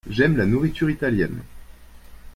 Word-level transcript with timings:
J'aime 0.09 0.35
la 0.35 0.47
nourriture 0.47 0.89
italienne. 0.89 1.43